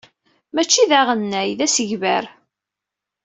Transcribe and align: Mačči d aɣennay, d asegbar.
Mačči 0.53 0.83
d 0.89 0.91
aɣennay, 0.99 1.49
d 1.59 1.59
asegbar. 1.65 2.25